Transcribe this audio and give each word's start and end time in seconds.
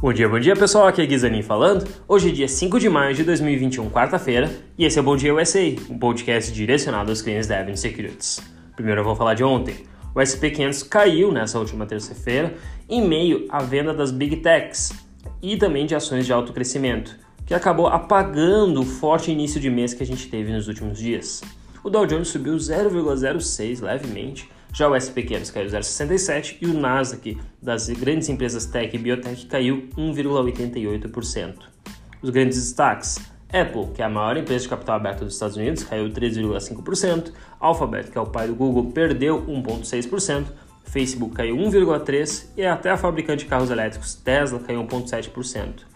Bom 0.00 0.12
dia, 0.12 0.28
bom 0.28 0.38
dia 0.38 0.54
pessoal, 0.54 0.86
aqui 0.86 1.02
é 1.02 1.06
Guizanin 1.06 1.42
falando. 1.42 1.84
Hoje 2.06 2.28
é 2.28 2.32
dia 2.32 2.46
5 2.46 2.78
de 2.78 2.88
maio 2.88 3.12
de 3.16 3.24
2021, 3.24 3.90
quarta-feira, 3.90 4.48
e 4.78 4.84
esse 4.84 4.96
é 4.96 5.02
o 5.02 5.04
Bom 5.04 5.16
Dia 5.16 5.34
USA, 5.34 5.74
um 5.90 5.98
podcast 5.98 6.52
direcionado 6.52 7.10
aos 7.10 7.20
clientes 7.20 7.48
da 7.48 7.58
Avenue 7.58 7.76
Securities. 7.76 8.40
Primeiro 8.76 9.00
eu 9.00 9.04
vou 9.04 9.16
falar 9.16 9.34
de 9.34 9.42
ontem. 9.42 9.74
O 10.14 10.20
SP500 10.20 10.88
caiu 10.88 11.32
nessa 11.32 11.58
última 11.58 11.84
terça-feira 11.84 12.54
em 12.88 13.04
meio 13.04 13.46
à 13.50 13.60
venda 13.60 13.92
das 13.92 14.12
Big 14.12 14.36
Techs 14.36 14.92
e 15.42 15.56
também 15.56 15.84
de 15.84 15.96
ações 15.96 16.24
de 16.24 16.32
alto 16.32 16.52
crescimento, 16.52 17.18
que 17.44 17.52
acabou 17.52 17.88
apagando 17.88 18.82
o 18.82 18.86
forte 18.86 19.32
início 19.32 19.60
de 19.60 19.68
mês 19.68 19.94
que 19.94 20.04
a 20.04 20.06
gente 20.06 20.28
teve 20.28 20.52
nos 20.52 20.68
últimos 20.68 20.96
dias. 20.96 21.42
O 21.82 21.90
Dow 21.90 22.06
Jones 22.06 22.28
subiu 22.28 22.54
0,06 22.54 23.82
levemente, 23.82 24.48
já 24.72 24.88
o 24.88 24.94
SP 24.94 25.22
500 25.22 25.50
caiu 25.50 25.66
0,67 25.68 26.58
e 26.60 26.66
o 26.66 26.74
Nasdaq 26.74 27.38
das 27.60 27.88
grandes 27.88 28.28
empresas 28.28 28.66
tech 28.66 28.94
e 28.94 28.98
biotech 28.98 29.46
caiu 29.46 29.88
1,88%. 29.96 31.54
Os 32.22 32.30
grandes 32.30 32.58
destaques: 32.58 33.18
Apple, 33.52 33.92
que 33.94 34.02
é 34.02 34.04
a 34.04 34.08
maior 34.08 34.36
empresa 34.36 34.64
de 34.64 34.68
capital 34.68 34.96
aberto 34.96 35.24
dos 35.24 35.34
Estados 35.34 35.56
Unidos, 35.56 35.84
caiu 35.84 36.10
3,5%. 36.10 37.32
Alphabet, 37.58 38.10
que 38.10 38.18
é 38.18 38.20
o 38.20 38.26
pai 38.26 38.46
do 38.46 38.54
Google, 38.54 38.92
perdeu 38.92 39.42
1,6%. 39.46 40.46
Facebook 40.84 41.34
caiu 41.34 41.56
1,3% 41.56 42.46
e 42.56 42.64
até 42.64 42.90
a 42.90 42.96
fabricante 42.96 43.44
de 43.44 43.50
carros 43.50 43.70
elétricos 43.70 44.14
Tesla 44.14 44.58
caiu 44.60 44.82
1,7%. 44.84 45.88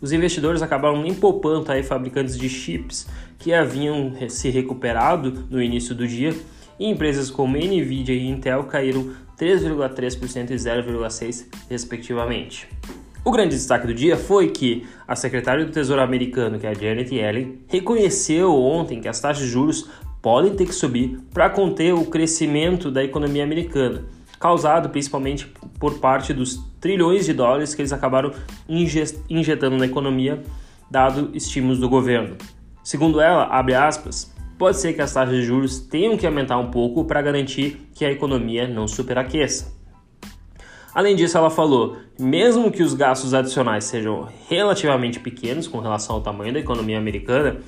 Os 0.00 0.12
investidores 0.12 0.62
acabaram 0.62 1.02
nem 1.02 1.14
poupando 1.14 1.72
aí 1.72 1.82
fabricantes 1.82 2.38
de 2.38 2.48
chips 2.48 3.08
que 3.38 3.52
haviam 3.52 4.12
se 4.28 4.50
recuperado 4.50 5.46
no 5.50 5.60
início 5.60 5.94
do 5.94 6.06
dia 6.06 6.34
e 6.78 6.88
empresas 6.88 7.30
como 7.30 7.56
Nvidia 7.56 8.14
e 8.14 8.28
Intel 8.28 8.64
caíram 8.64 9.10
3,3% 9.38 10.50
e 10.50 10.54
0,6% 10.54 11.46
respectivamente. 11.68 12.68
O 13.24 13.30
grande 13.32 13.56
destaque 13.56 13.88
do 13.88 13.94
dia 13.94 14.16
foi 14.16 14.50
que 14.50 14.86
a 15.06 15.16
secretária 15.16 15.64
do 15.64 15.72
Tesouro 15.72 16.00
americano, 16.00 16.60
que 16.60 16.66
é 16.66 16.70
a 16.70 16.74
Janet 16.74 17.12
Yellen, 17.12 17.58
reconheceu 17.66 18.54
ontem 18.54 19.00
que 19.00 19.08
as 19.08 19.18
taxas 19.18 19.44
de 19.44 19.50
juros 19.50 19.90
podem 20.22 20.54
ter 20.54 20.66
que 20.66 20.74
subir 20.74 21.18
para 21.34 21.50
conter 21.50 21.92
o 21.92 22.04
crescimento 22.04 22.90
da 22.90 23.02
economia 23.02 23.42
americana, 23.42 24.04
causado 24.38 24.90
principalmente 24.90 25.52
por 25.78 25.98
parte 25.98 26.32
dos 26.32 26.64
trilhões 26.80 27.26
de 27.26 27.32
dólares 27.32 27.74
que 27.74 27.82
eles 27.82 27.92
acabaram 27.92 28.32
injetando 29.28 29.76
na 29.76 29.86
economia, 29.86 30.42
dado 30.88 31.30
estímulos 31.34 31.80
do 31.80 31.88
governo. 31.88 32.36
Segundo 32.84 33.20
ela, 33.20 33.44
abre 33.46 33.74
aspas, 33.74 34.32
pode 34.58 34.78
ser 34.78 34.92
que 34.92 35.02
as 35.02 35.12
taxas 35.12 35.36
de 35.36 35.42
juros 35.42 35.78
tenham 35.78 36.16
que 36.16 36.26
aumentar 36.26 36.58
um 36.58 36.70
pouco 36.70 37.04
para 37.04 37.22
garantir 37.22 37.88
que 37.94 38.04
a 38.04 38.10
economia 38.10 38.66
não 38.66 38.88
superaqueça. 38.88 39.74
Além 40.94 41.14
disso, 41.14 41.36
ela 41.36 41.50
falou: 41.50 41.98
mesmo 42.18 42.70
que 42.70 42.82
os 42.82 42.94
gastos 42.94 43.34
adicionais 43.34 43.84
sejam 43.84 44.28
relativamente 44.48 45.20
pequenos 45.20 45.68
com 45.68 45.78
relação 45.78 46.16
ao 46.16 46.22
tamanho 46.22 46.54
da 46.54 46.60
economia 46.60 46.96
americana, 46.96 47.58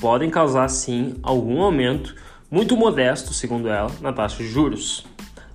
podem 0.00 0.30
causar 0.30 0.68
sim 0.68 1.16
algum 1.22 1.60
aumento 1.60 2.14
muito 2.50 2.76
modesto, 2.76 3.34
segundo 3.34 3.68
ela, 3.68 3.90
na 4.00 4.12
taxa 4.12 4.38
de 4.38 4.48
juros. 4.48 5.04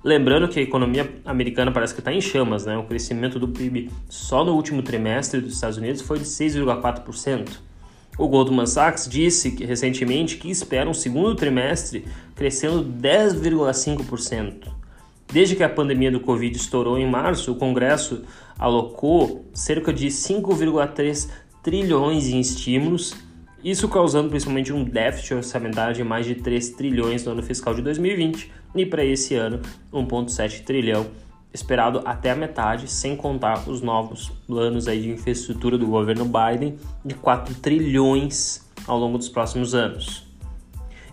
Lembrando 0.03 0.47
que 0.49 0.59
a 0.59 0.61
economia 0.61 1.09
americana 1.25 1.71
parece 1.71 1.93
que 1.93 2.01
está 2.01 2.13
em 2.13 2.21
chamas, 2.21 2.65
né? 2.65 2.77
O 2.77 2.83
crescimento 2.83 3.39
do 3.39 3.47
PIB 3.47 3.89
só 4.09 4.43
no 4.43 4.53
último 4.53 4.83
trimestre 4.83 5.41
dos 5.41 5.53
Estados 5.53 5.77
Unidos 5.77 6.01
foi 6.01 6.19
de 6.19 6.25
6,4%. 6.25 7.72
O 8.17 8.27
Goldman 8.27 8.67
Sachs 8.67 9.07
disse 9.09 9.51
que, 9.51 9.65
recentemente 9.65 10.37
que 10.37 10.49
espera 10.49 10.89
um 10.89 10.93
segundo 10.93 11.35
trimestre 11.35 12.05
crescendo 12.35 12.83
10,5%. 12.83 14.67
Desde 15.31 15.55
que 15.55 15.63
a 15.63 15.69
pandemia 15.69 16.11
do 16.11 16.19
Covid 16.19 16.55
estourou 16.55 16.97
em 16.97 17.09
março, 17.09 17.51
o 17.51 17.55
Congresso 17.55 18.23
alocou 18.57 19.45
cerca 19.51 19.91
de 19.91 20.07
5,3 20.07 21.27
trilhões 21.63 22.27
em 22.27 22.39
estímulos, 22.39 23.15
isso 23.63 23.87
causando 23.87 24.29
principalmente 24.29 24.71
um 24.71 24.83
déficit 24.83 25.33
orçamentário 25.35 25.95
de 25.95 26.03
mais 26.03 26.25
de 26.25 26.35
3 26.35 26.69
trilhões 26.71 27.23
no 27.23 27.31
ano 27.31 27.41
fiscal 27.41 27.73
de 27.73 27.81
2020 27.81 28.51
e 28.75 28.85
para 28.85 29.03
esse 29.03 29.33
ano 29.35 29.59
1,7 29.91 30.63
trilhão 30.63 31.07
esperado 31.53 32.01
até 32.03 32.31
a 32.31 32.35
metade, 32.35 32.89
sem 32.89 33.15
contar 33.15 33.69
os 33.69 33.81
novos 33.81 34.29
planos 34.47 34.87
aí 34.87 35.01
de 35.01 35.09
infraestrutura 35.11 35.77
do 35.77 35.85
governo 35.85 36.25
Biden 36.25 36.77
de 37.05 37.13
4 37.13 37.55
trilhões 37.55 38.67
ao 38.87 38.97
longo 38.97 39.17
dos 39.17 39.29
próximos 39.29 39.75
anos. 39.75 40.27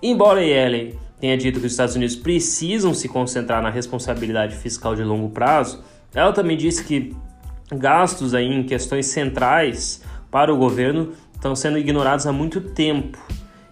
Embora 0.02 0.42
Yellen 0.42 0.94
tenha 1.20 1.36
dito 1.36 1.60
que 1.60 1.66
os 1.66 1.72
Estados 1.72 1.94
Unidos 1.94 2.16
precisam 2.16 2.94
se 2.94 3.08
concentrar 3.08 3.62
na 3.62 3.68
responsabilidade 3.68 4.56
fiscal 4.56 4.96
de 4.96 5.04
longo 5.04 5.28
prazo, 5.28 5.84
ela 6.14 6.32
também 6.32 6.56
disse 6.56 6.82
que 6.82 7.14
gastos 7.70 8.34
aí 8.34 8.46
em 8.46 8.62
questões 8.62 9.06
centrais 9.06 10.02
para 10.30 10.52
o 10.52 10.56
governo 10.56 11.12
estão 11.34 11.54
sendo 11.54 11.78
ignorados 11.78 12.26
há 12.26 12.32
muito 12.32 12.60
tempo 12.60 13.18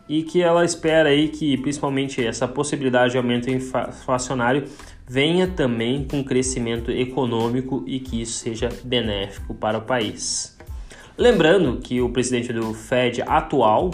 e 0.09 0.23
que 0.23 0.43
ela 0.43 0.65
espera 0.65 1.11
aí 1.11 1.29
que 1.29 1.57
principalmente 1.59 2.25
essa 2.25 2.49
possibilidade 2.49 3.13
de 3.13 3.19
aumento 3.19 3.51
inflacionário 3.51 4.65
venha 5.09 5.47
também 5.47 6.05
com 6.05 6.23
crescimento 6.23 6.91
econômico 6.91 7.83
e 7.87 7.99
que 7.99 8.21
isso 8.21 8.39
seja 8.39 8.69
benéfico 8.85 9.55
para 9.55 9.79
o 9.79 9.83
país. 9.83 10.57
Lembrando 11.17 11.79
que 11.79 12.01
o 12.01 12.11
presidente 12.11 12.53
do 12.53 12.75
Fed 12.75 13.23
atual, 13.23 13.91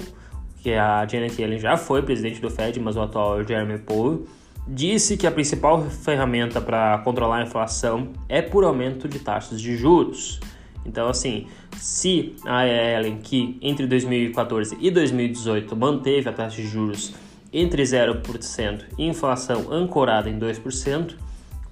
que 0.63 0.71
é 0.71 0.79
a 0.79 1.07
Janet 1.07 1.41
Yellen 1.41 1.59
já 1.59 1.77
foi 1.77 2.03
presidente 2.03 2.41
do 2.41 2.51
Fed, 2.51 2.79
mas 2.81 2.97
o 2.97 3.01
atual 3.01 3.41
é 3.41 3.45
Jeremy 3.45 3.79
Powell, 3.79 4.27
disse 4.67 5.17
que 5.17 5.27
a 5.27 5.31
principal 5.31 5.83
ferramenta 5.83 6.61
para 6.61 6.99
controlar 6.99 7.39
a 7.39 7.43
inflação 7.43 8.09
é 8.29 8.43
por 8.43 8.65
aumento 8.65 9.09
de 9.09 9.19
taxas 9.21 9.61
de 9.61 9.77
juros. 9.77 10.41
Então, 10.85 11.09
assim, 11.09 11.47
se 11.79 12.35
a 12.45 12.65
Yellen, 12.65 13.19
que 13.19 13.57
entre 13.63 13.87
2014 13.87 14.77
e 14.81 14.91
2018 14.91 15.75
manteve 15.77 16.29
a 16.29 16.33
taxa 16.33 16.57
de 16.57 16.67
juros 16.67 17.15
entre 17.55 17.85
0% 17.85 18.83
e 18.99 19.07
inflação 19.07 19.73
ancorada 19.73 20.29
em 20.29 20.39
2%, 20.39 21.15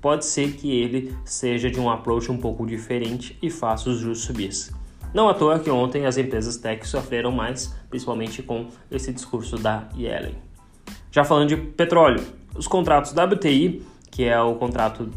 pode 0.01 0.25
ser 0.25 0.53
que 0.53 0.71
ele 0.71 1.15
seja 1.25 1.69
de 1.69 1.81
um 1.81 1.91
approach 1.91 2.31
um 2.31 2.39
pouco 2.39 2.65
diferente 2.65 3.37
e 3.43 3.51
faça 3.51 3.91
os 3.91 3.99
juros 3.99 4.21
subir. 4.21 4.51
Não 5.13 5.29
à 5.29 5.35
toa 5.35 5.59
que 5.59 5.71
ontem 5.71 6.07
as 6.07 6.17
empresas 6.17 6.57
tech 6.57 6.87
sofreram 6.87 7.33
mais, 7.33 7.75
principalmente 7.91 8.43
com 8.43 8.69
esse 8.91 9.13
discurso 9.13 9.59
da 9.59 9.89
Yellen. 9.97 10.37
Já 11.11 11.25
falando 11.25 11.49
de 11.49 11.57
petróleo, 11.57 12.25
os 12.55 12.67
contratos 12.67 13.13
WTI, 13.13 13.83
que 14.11 14.25
é 14.25 14.41
o 14.41 14.55
contrato 14.55 15.11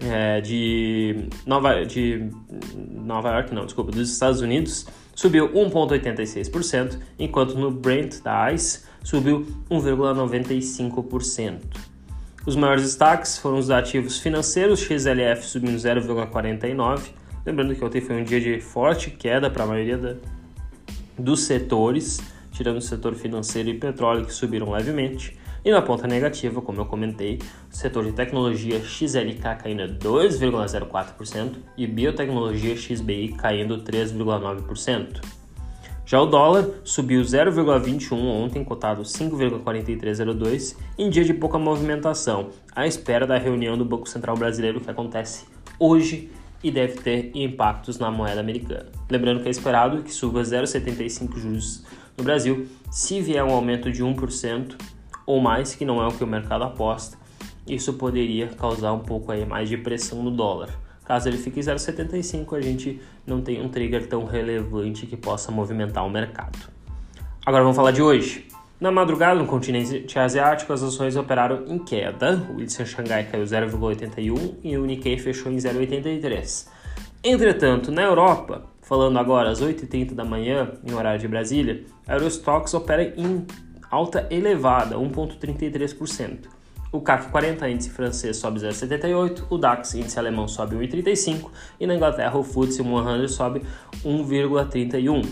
é, 0.00 0.40
de, 0.40 1.28
Nova, 1.44 1.84
de 1.84 2.30
Nova 2.74 3.30
York, 3.30 3.54
não, 3.54 3.64
desculpa, 3.64 3.92
dos 3.92 4.10
Estados 4.10 4.40
Unidos, 4.40 4.86
subiu 5.14 5.50
1,86%, 5.52 6.98
enquanto 7.18 7.54
no 7.56 7.70
Brent 7.70 8.22
da 8.22 8.52
ICE 8.52 8.82
subiu 9.04 9.46
1,95%. 9.70 11.60
Os 12.44 12.56
maiores 12.56 12.82
destaques 12.82 13.38
foram 13.38 13.58
os 13.58 13.70
ativos 13.70 14.18
financeiros, 14.18 14.80
XLF 14.80 15.46
subindo 15.46 15.76
0,49%. 15.76 17.10
Lembrando 17.46 17.74
que 17.74 17.84
ontem 17.84 18.00
foi 18.00 18.20
um 18.20 18.24
dia 18.24 18.40
de 18.40 18.60
forte 18.60 19.10
queda 19.10 19.50
para 19.50 19.64
a 19.64 19.66
maioria 19.66 19.98
da, 19.98 20.16
dos 21.18 21.44
setores, 21.44 22.20
tirando 22.50 22.78
o 22.78 22.82
setor 22.82 23.14
financeiro 23.14 23.68
e 23.68 23.74
petróleo 23.74 24.24
que 24.24 24.32
subiram 24.32 24.70
levemente. 24.70 25.38
E 25.64 25.70
na 25.70 25.80
ponta 25.80 26.06
negativa, 26.06 26.60
como 26.60 26.80
eu 26.80 26.86
comentei, 26.86 27.38
o 27.70 27.76
setor 27.76 28.04
de 28.04 28.12
tecnologia 28.12 28.78
XLK 28.82 29.56
caindo 29.62 29.82
2,04% 29.98 31.52
e 31.76 31.86
biotecnologia 31.86 32.76
XBI 32.76 33.34
caindo 33.38 33.82
3,9%. 33.82 35.43
Já 36.06 36.20
o 36.20 36.26
dólar 36.26 36.68
subiu 36.84 37.22
0,21 37.22 38.12
ontem, 38.12 38.62
cotado 38.62 39.02
5,4302, 39.02 40.76
em 40.98 41.08
dia 41.08 41.24
de 41.24 41.32
pouca 41.32 41.58
movimentação, 41.58 42.50
à 42.76 42.86
espera 42.86 43.26
da 43.26 43.38
reunião 43.38 43.78
do 43.78 43.86
Banco 43.86 44.06
Central 44.06 44.36
Brasileiro 44.36 44.82
que 44.82 44.90
acontece 44.90 45.46
hoje 45.78 46.30
e 46.62 46.70
deve 46.70 47.00
ter 47.00 47.30
impactos 47.34 47.98
na 47.98 48.10
moeda 48.10 48.38
americana. 48.38 48.86
Lembrando 49.10 49.40
que 49.40 49.48
é 49.48 49.50
esperado 49.50 50.02
que 50.02 50.12
suba 50.12 50.42
0,75 50.42 51.38
juros 51.38 51.84
no 52.18 52.22
Brasil, 52.22 52.68
se 52.90 53.22
vier 53.22 53.42
um 53.42 53.54
aumento 53.54 53.90
de 53.90 54.04
1% 54.04 54.74
ou 55.24 55.40
mais, 55.40 55.74
que 55.74 55.86
não 55.86 56.02
é 56.02 56.06
o 56.06 56.12
que 56.12 56.22
o 56.22 56.26
mercado 56.26 56.64
aposta, 56.64 57.16
isso 57.66 57.94
poderia 57.94 58.48
causar 58.48 58.92
um 58.92 59.00
pouco 59.00 59.32
aí 59.32 59.46
mais 59.46 59.70
de 59.70 59.78
pressão 59.78 60.22
no 60.22 60.30
dólar. 60.30 60.83
Caso 61.04 61.28
ele 61.28 61.36
fique 61.36 61.60
0,75, 61.60 62.56
a 62.56 62.60
gente 62.60 63.00
não 63.26 63.42
tem 63.42 63.60
um 63.60 63.68
trigger 63.68 64.06
tão 64.06 64.24
relevante 64.24 65.06
que 65.06 65.16
possa 65.16 65.52
movimentar 65.52 66.06
o 66.06 66.10
mercado. 66.10 66.58
Agora 67.44 67.62
vamos 67.62 67.76
falar 67.76 67.90
de 67.90 68.02
hoje. 68.02 68.48
Na 68.80 68.90
madrugada, 68.90 69.38
no 69.38 69.46
continente 69.46 70.18
asiático, 70.18 70.72
as 70.72 70.82
ações 70.82 71.14
operaram 71.14 71.64
em 71.66 71.78
queda. 71.78 72.42
O 72.54 72.60
índice 72.60 72.84
Xangai 72.84 73.24
caiu 73.24 73.44
0,81 73.44 74.54
e 74.62 74.76
o 74.76 74.84
Nikkei 74.84 75.18
fechou 75.18 75.52
em 75.52 75.56
0,83. 75.56 76.68
Entretanto, 77.22 77.92
na 77.92 78.02
Europa, 78.02 78.66
falando 78.82 79.18
agora 79.18 79.50
às 79.50 79.62
8h30 79.62 80.14
da 80.14 80.24
manhã, 80.24 80.72
em 80.84 80.92
horário 80.92 81.20
de 81.20 81.28
Brasília, 81.28 81.84
a 82.06 82.14
Eurostox 82.14 82.74
opera 82.74 83.14
em 83.16 83.46
alta 83.90 84.26
elevada, 84.30 84.96
1,33%. 84.96 86.53
O 86.94 87.00
CAC 87.00 87.28
40, 87.28 87.68
índice 87.70 87.90
francês, 87.90 88.36
sobe 88.36 88.60
0,78, 88.60 89.46
o 89.50 89.58
DAX, 89.58 89.94
índice 89.96 90.16
alemão, 90.16 90.46
sobe 90.46 90.76
1,35 90.76 91.50
e 91.80 91.88
na 91.88 91.96
Inglaterra 91.96 92.38
o 92.38 92.44
FTSE 92.44 92.84
100 92.84 93.26
sobe 93.26 93.62
1,31. 94.04 95.26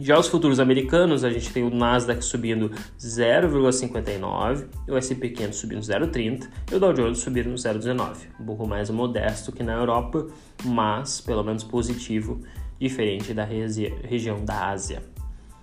Já 0.00 0.18
os 0.18 0.28
futuros 0.28 0.58
americanos, 0.58 1.24
a 1.24 1.30
gente 1.30 1.52
tem 1.52 1.62
o 1.62 1.68
Nasdaq 1.68 2.24
subindo 2.24 2.70
0,59, 2.98 4.64
o 4.88 4.96
S&P 4.96 5.28
500 5.28 5.58
subindo 5.58 5.82
0,30 5.82 6.48
e 6.72 6.74
o 6.74 6.80
Dow 6.80 6.94
Jones 6.94 7.18
subindo 7.18 7.50
0,19. 7.50 8.16
Um 8.40 8.46
pouco 8.46 8.66
mais 8.66 8.88
modesto 8.88 9.52
que 9.52 9.62
na 9.62 9.74
Europa, 9.74 10.26
mas 10.64 11.20
pelo 11.20 11.44
menos 11.44 11.64
positivo, 11.64 12.40
diferente 12.80 13.34
da 13.34 13.44
regi 13.44 13.92
região 14.04 14.42
da 14.42 14.70
Ásia. 14.70 15.02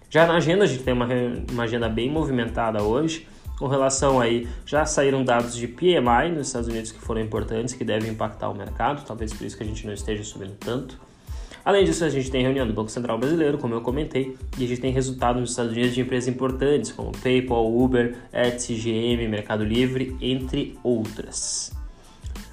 Já 0.08 0.28
na 0.28 0.36
agenda, 0.36 0.66
a 0.66 0.68
gente 0.68 0.84
tem 0.84 0.94
uma, 0.94 1.08
uma 1.52 1.64
agenda 1.64 1.90
bem 1.90 2.12
movimentada 2.12 2.84
hoje, 2.84 3.28
com 3.58 3.68
relação 3.68 4.20
aí, 4.20 4.48
já 4.66 4.86
saíram 4.86 5.24
dados 5.24 5.56
de 5.56 5.68
PMI 5.68 6.32
nos 6.36 6.48
Estados 6.48 6.68
Unidos 6.68 6.92
que 6.92 7.00
foram 7.00 7.22
importantes, 7.22 7.74
que 7.74 7.84
devem 7.84 8.12
impactar 8.12 8.50
o 8.50 8.56
mercado, 8.56 9.06
talvez 9.06 9.34
por 9.34 9.46
isso 9.46 9.56
que 9.56 9.64
a 9.64 9.66
gente 9.66 9.86
não 9.86 9.94
esteja 9.94 10.24
subindo 10.24 10.56
tanto. 10.60 11.00
Além 11.66 11.86
disso, 11.86 12.04
a 12.04 12.10
gente 12.10 12.30
tem 12.30 12.42
reunião 12.42 12.68
do 12.68 12.74
Banco 12.74 12.92
Central 12.92 13.18
Brasileiro, 13.18 13.58
como 13.58 13.74
eu 13.74 13.80
comentei, 13.80 14.36
e 14.58 14.66
a 14.66 14.68
gente 14.68 14.82
tem 14.82 14.92
resultados 14.92 15.40
nos 15.40 15.52
Estados 15.52 15.72
Unidos 15.72 15.94
de 15.94 16.02
empresas 16.02 16.28
importantes, 16.28 16.92
como 16.92 17.12
PayPal, 17.14 17.74
Uber, 17.74 18.18
Etsy, 18.34 18.76
GM, 18.76 19.30
Mercado 19.30 19.64
Livre, 19.64 20.18
entre 20.20 20.78
outras. 20.84 21.72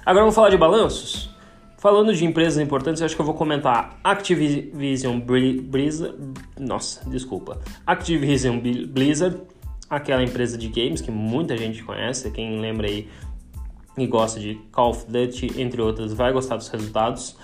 Agora 0.05 0.23
vamos 0.23 0.35
falar 0.35 0.49
de 0.49 0.57
balanços? 0.57 1.29
Falando 1.77 2.13
de 2.13 2.23
empresas 2.23 2.63
importantes, 2.63 3.01
eu 3.01 3.05
acho 3.05 3.15
que 3.15 3.21
eu 3.21 3.25
vou 3.25 3.35
comentar 3.35 3.99
Activision 4.01 5.19
Blizzard, 5.19 6.15
nossa, 6.57 7.09
desculpa, 7.09 7.59
Activision 7.85 8.59
Blizzard, 8.59 9.41
aquela 9.91 10.23
empresa 10.23 10.57
de 10.57 10.69
games 10.69 11.01
que 11.01 11.11
muita 11.11 11.57
gente 11.57 11.83
conhece, 11.83 12.31
quem 12.31 12.61
lembra 12.61 12.87
aí 12.87 13.09
e 13.97 14.07
gosta 14.07 14.39
de 14.39 14.55
Call 14.71 14.91
of 14.91 15.05
Duty, 15.05 15.61
entre 15.61 15.81
outras, 15.81 16.13
vai 16.13 16.31
gostar 16.31 16.55
dos 16.55 16.69
resultados. 16.69 17.35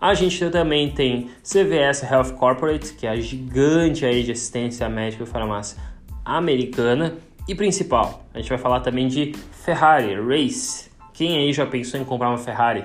A 0.00 0.12
gente 0.12 0.50
também 0.50 0.90
tem 0.90 1.30
CVS 1.44 2.02
Health 2.02 2.32
Corporate, 2.36 2.94
que 2.94 3.06
é 3.06 3.10
a 3.10 3.16
gigante 3.16 4.04
aí 4.04 4.24
de 4.24 4.32
assistência 4.32 4.88
médica 4.88 5.22
e 5.22 5.26
farmácia 5.26 5.80
americana. 6.24 7.14
E 7.46 7.54
principal, 7.54 8.24
a 8.34 8.38
gente 8.38 8.48
vai 8.48 8.58
falar 8.58 8.80
também 8.80 9.06
de 9.06 9.32
Ferrari 9.64 10.16
Race. 10.16 10.90
Quem 11.12 11.38
aí 11.38 11.52
já 11.52 11.64
pensou 11.64 12.00
em 12.00 12.04
comprar 12.04 12.30
uma 12.30 12.38
Ferrari? 12.38 12.84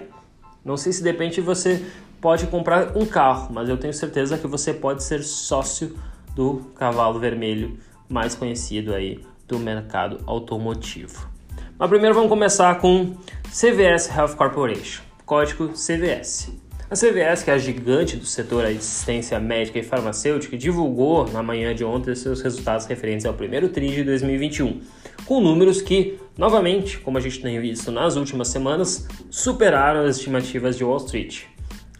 Não 0.63 0.77
sei 0.77 0.93
se 0.93 1.01
depende 1.01 1.41
você 1.41 1.83
pode 2.21 2.45
comprar 2.45 2.95
um 2.95 3.05
carro, 3.05 3.51
mas 3.51 3.67
eu 3.67 3.77
tenho 3.77 3.93
certeza 3.93 4.37
que 4.37 4.45
você 4.45 4.71
pode 4.71 5.03
ser 5.03 5.23
sócio 5.23 5.97
do 6.35 6.71
cavalo 6.75 7.19
vermelho 7.19 7.79
mais 8.09 8.35
conhecido 8.35 8.93
aí 8.93 9.19
do 9.47 9.59
mercado 9.59 10.19
automotivo. 10.25 11.29
Mas 11.77 11.89
primeiro 11.89 12.15
vamos 12.15 12.29
começar 12.29 12.79
com 12.79 13.15
CVS 13.51 14.09
Health 14.09 14.35
Corporation, 14.35 15.03
código 15.25 15.69
CVS. 15.69 16.51
A 16.89 16.95
CVS, 16.95 17.43
que 17.43 17.51
é 17.51 17.53
a 17.53 17.57
gigante 17.57 18.15
do 18.15 18.25
setor 18.25 18.65
de 18.65 18.77
assistência 18.77 19.37
médica 19.41 19.77
e 19.77 19.83
farmacêutica, 19.83 20.57
divulgou 20.57 21.27
na 21.27 21.43
manhã 21.43 21.75
de 21.75 21.83
ontem 21.83 22.15
seus 22.15 22.39
resultados 22.41 22.85
referentes 22.85 23.25
ao 23.25 23.33
primeiro 23.33 23.67
TRI 23.67 23.89
de 23.89 24.03
2021, 24.05 24.79
com 25.25 25.41
números 25.41 25.81
que, 25.81 26.17
novamente, 26.37 26.97
como 26.99 27.17
a 27.17 27.21
gente 27.21 27.41
tem 27.41 27.59
visto 27.59 27.91
nas 27.91 28.15
últimas 28.15 28.47
semanas, 28.47 29.05
superaram 29.29 30.05
as 30.05 30.15
estimativas 30.15 30.77
de 30.77 30.85
Wall 30.85 30.97
Street. 30.97 31.43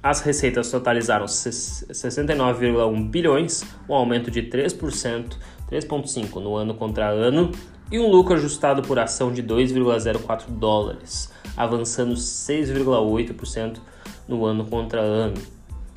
As 0.02 0.22
receitas 0.22 0.72
totalizaram 0.72 1.26
69,1 1.26 3.10
bilhões, 3.10 3.66
um 3.90 3.94
aumento 3.94 4.32
de 4.32 4.44
3%, 4.44 5.34
3,5% 5.72 6.36
no 6.36 6.56
ano 6.56 6.74
contra 6.74 7.10
ano, 7.10 7.52
e 7.92 8.00
um 8.00 8.10
lucro 8.10 8.36
ajustado 8.36 8.82
por 8.82 9.00
ação 9.00 9.32
de 9.32 9.42
2,04 9.42 10.46
dólares, 10.50 11.32
avançando 11.56 12.16
6,8% 12.16 13.78
no 14.28 14.46
ano 14.46 14.66
contra 14.66 15.02
ano. 15.02 15.36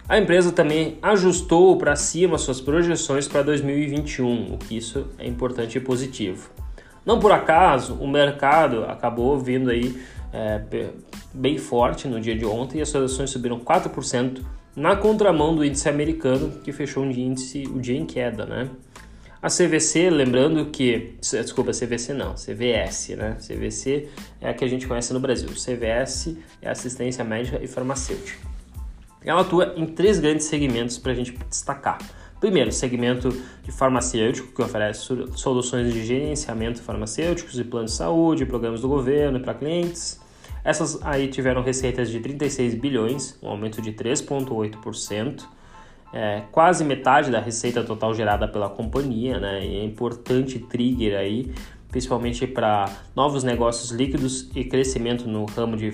A 0.08 0.18
empresa 0.18 0.50
também 0.50 0.98
ajustou 1.02 1.76
para 1.76 1.94
cima 1.94 2.36
suas 2.36 2.60
projeções 2.60 3.28
para 3.28 3.42
2021, 3.42 4.54
o 4.54 4.58
que 4.58 4.76
isso 4.76 5.06
é 5.18 5.26
importante 5.26 5.78
e 5.78 5.80
positivo. 5.80 6.50
Não 7.06 7.18
por 7.18 7.32
acaso, 7.32 7.94
o 7.94 8.08
mercado 8.08 8.84
acabou 8.84 9.38
vindo 9.38 9.70
aí 9.70 10.00
é, 10.32 10.60
bem 11.32 11.58
forte 11.58 12.08
no 12.08 12.20
dia 12.20 12.36
de 12.36 12.44
ontem 12.44 12.78
e 12.78 12.82
as 12.82 12.88
suas 12.88 13.12
ações 13.12 13.30
subiram 13.30 13.60
4% 13.60 14.42
na 14.74 14.96
contramão 14.96 15.54
do 15.54 15.64
índice 15.64 15.88
americano, 15.88 16.60
que 16.62 16.72
fechou 16.72 17.04
um 17.04 17.10
índice, 17.10 17.64
o 17.68 17.80
dia 17.80 17.96
em 17.96 18.06
queda, 18.06 18.44
né? 18.44 18.68
A 19.42 19.48
CVC, 19.48 20.10
lembrando 20.10 20.66
que, 20.66 21.14
desculpa, 21.18 21.70
CVC 21.72 22.12
não, 22.12 22.34
CVS, 22.34 23.08
né? 23.16 23.38
CVC 23.40 24.06
é 24.38 24.50
a 24.50 24.54
que 24.54 24.62
a 24.62 24.68
gente 24.68 24.86
conhece 24.86 25.14
no 25.14 25.20
Brasil. 25.20 25.48
CVS 25.48 26.36
é 26.60 26.68
assistência 26.68 27.24
médica 27.24 27.58
e 27.62 27.66
farmacêutica. 27.66 28.38
Ela 29.24 29.40
atua 29.40 29.72
em 29.78 29.86
três 29.86 30.20
grandes 30.20 30.44
segmentos 30.44 30.98
para 30.98 31.12
a 31.12 31.14
gente 31.14 31.32
destacar. 31.48 31.96
Primeiro, 32.38 32.70
segmento 32.70 33.30
de 33.62 33.72
farmacêutico, 33.72 34.54
que 34.54 34.60
oferece 34.60 35.00
soluções 35.34 35.90
de 35.90 36.04
gerenciamento 36.04 36.82
farmacêuticos 36.82 37.58
e 37.58 37.64
planos 37.64 37.92
de 37.92 37.96
saúde, 37.96 38.44
programas 38.44 38.82
do 38.82 38.88
governo 38.88 39.40
para 39.40 39.54
clientes. 39.54 40.20
Essas 40.62 41.00
aí 41.02 41.28
tiveram 41.28 41.62
receitas 41.62 42.10
de 42.10 42.20
36 42.20 42.74
bilhões, 42.74 43.38
um 43.42 43.48
aumento 43.48 43.80
de 43.80 43.92
3,8% 43.92 45.44
é, 46.12 46.42
quase 46.50 46.84
metade 46.84 47.30
da 47.30 47.40
receita 47.40 47.82
total 47.82 48.14
gerada 48.14 48.48
pela 48.48 48.68
companhia, 48.68 49.38
né? 49.38 49.64
E 49.64 49.76
é 49.76 49.84
importante 49.84 50.58
trigger 50.58 51.18
aí, 51.18 51.52
principalmente 51.88 52.46
para 52.46 52.90
novos 53.14 53.44
negócios 53.44 53.90
líquidos 53.90 54.50
e 54.54 54.64
crescimento 54.64 55.28
no 55.28 55.44
ramo 55.44 55.76
de 55.76 55.92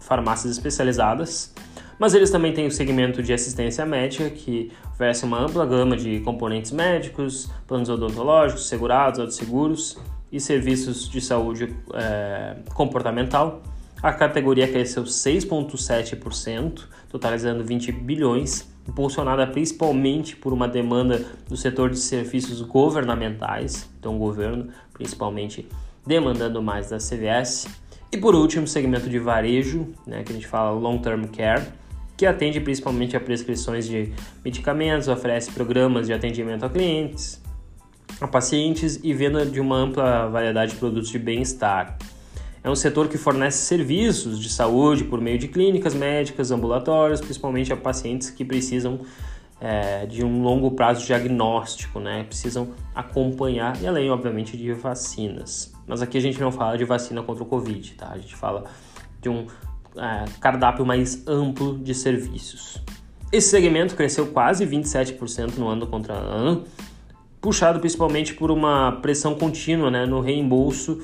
farmácias 0.00 0.52
especializadas. 0.52 1.52
Mas 1.98 2.14
eles 2.14 2.30
também 2.30 2.52
têm 2.52 2.66
o 2.66 2.70
segmento 2.70 3.22
de 3.22 3.32
assistência 3.32 3.84
médica, 3.84 4.30
que 4.30 4.70
oferece 4.92 5.24
uma 5.24 5.40
ampla 5.40 5.66
gama 5.66 5.96
de 5.96 6.20
componentes 6.20 6.70
médicos, 6.70 7.50
planos 7.66 7.88
odontológicos, 7.88 8.68
segurados, 8.68 9.18
autosseguros 9.18 9.98
e 10.30 10.38
serviços 10.38 11.08
de 11.08 11.20
saúde 11.20 11.74
é, 11.94 12.56
comportamental. 12.72 13.62
A 14.00 14.12
categoria 14.12 14.68
cresceu 14.68 15.02
6,7%, 15.02 16.84
totalizando 17.08 17.64
20 17.64 17.92
bilhões 17.92 18.68
impulsionada 18.88 19.46
principalmente 19.46 20.34
por 20.34 20.52
uma 20.52 20.66
demanda 20.66 21.24
do 21.46 21.56
setor 21.56 21.90
de 21.90 21.98
serviços 21.98 22.62
governamentais, 22.62 23.88
então 23.98 24.16
o 24.16 24.18
governo 24.18 24.68
principalmente 24.94 25.68
demandando 26.06 26.62
mais 26.62 26.88
da 26.88 26.96
CVS. 26.96 27.68
E 28.10 28.16
por 28.16 28.34
último, 28.34 28.66
segmento 28.66 29.08
de 29.10 29.18
varejo, 29.18 29.88
né, 30.06 30.22
que 30.22 30.32
a 30.32 30.34
gente 30.34 30.46
fala 30.46 30.70
long 30.70 30.96
term 30.96 31.24
care, 31.24 31.62
que 32.16 32.24
atende 32.24 32.58
principalmente 32.60 33.14
a 33.16 33.20
prescrições 33.20 33.86
de 33.86 34.12
medicamentos, 34.42 35.06
oferece 35.06 35.52
programas 35.52 36.06
de 36.06 36.14
atendimento 36.14 36.64
a 36.64 36.70
clientes, 36.70 37.40
a 38.20 38.26
pacientes 38.26 38.98
e 39.04 39.12
venda 39.12 39.44
de 39.44 39.60
uma 39.60 39.76
ampla 39.76 40.26
variedade 40.28 40.72
de 40.72 40.78
produtos 40.78 41.10
de 41.10 41.18
bem-estar. 41.18 41.98
É 42.62 42.70
um 42.70 42.74
setor 42.74 43.08
que 43.08 43.16
fornece 43.16 43.58
serviços 43.58 44.38
de 44.38 44.48
saúde 44.48 45.04
por 45.04 45.20
meio 45.20 45.38
de 45.38 45.48
clínicas 45.48 45.94
médicas, 45.94 46.50
ambulatórios, 46.50 47.20
principalmente 47.20 47.72
a 47.72 47.76
pacientes 47.76 48.30
que 48.30 48.44
precisam 48.44 49.00
é, 49.60 50.06
de 50.06 50.24
um 50.24 50.42
longo 50.42 50.70
prazo 50.72 51.04
diagnóstico, 51.04 52.00
né? 52.00 52.24
Precisam 52.24 52.70
acompanhar, 52.94 53.80
e 53.82 53.86
além, 53.86 54.10
obviamente, 54.10 54.56
de 54.56 54.72
vacinas. 54.72 55.72
Mas 55.86 56.02
aqui 56.02 56.18
a 56.18 56.20
gente 56.20 56.40
não 56.40 56.52
fala 56.52 56.76
de 56.76 56.84
vacina 56.84 57.22
contra 57.22 57.42
o 57.42 57.46
Covid, 57.46 57.94
tá? 57.94 58.10
A 58.10 58.18
gente 58.18 58.36
fala 58.36 58.64
de 59.20 59.28
um 59.28 59.46
é, 59.96 60.24
cardápio 60.40 60.84
mais 60.86 61.26
amplo 61.26 61.78
de 61.78 61.94
serviços. 61.94 62.82
Esse 63.32 63.50
segmento 63.50 63.94
cresceu 63.94 64.28
quase 64.28 64.66
27% 64.66 65.56
no 65.58 65.68
ano 65.68 65.86
contra 65.86 66.14
ano, 66.14 66.64
puxado 67.40 67.78
principalmente 67.78 68.34
por 68.34 68.50
uma 68.50 68.92
pressão 69.02 69.34
contínua 69.34 69.90
né, 69.90 70.06
no 70.06 70.20
reembolso 70.20 71.02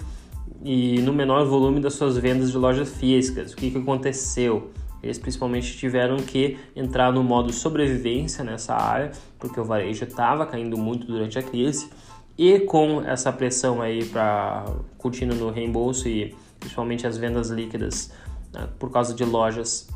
e 0.65 0.99
no 1.03 1.13
menor 1.13 1.45
volume 1.45 1.79
das 1.79 1.93
suas 1.93 2.17
vendas 2.17 2.51
de 2.51 2.57
lojas 2.57 2.89
físicas. 2.89 3.53
O 3.53 3.57
que, 3.57 3.71
que 3.71 3.77
aconteceu? 3.77 4.71
Eles 5.03 5.19
principalmente 5.19 5.77
tiveram 5.77 6.17
que 6.17 6.57
entrar 6.75 7.13
no 7.13 7.23
modo 7.23 7.53
sobrevivência 7.53 8.43
nessa 8.43 8.75
área, 8.75 9.13
porque 9.39 9.61
o 9.61 9.65
varejo 9.65 10.05
estava 10.05 10.47
caindo 10.47 10.79
muito 10.79 11.07
durante 11.07 11.39
a 11.39 11.43
crise 11.43 11.91
e 12.39 12.61
com 12.61 13.03
essa 13.03 13.31
pressão 13.31 13.83
aí 13.83 14.03
para 14.07 14.65
contínua 14.97 15.37
no 15.37 15.51
reembolso 15.51 16.09
e 16.09 16.35
principalmente 16.59 17.07
as 17.07 17.19
vendas 17.19 17.51
líquidas 17.51 18.11
né, 18.51 18.67
por 18.79 18.91
causa 18.91 19.15
de 19.15 19.25
lojas 19.25 19.89